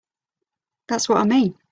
[0.87, 1.57] That's what I mean.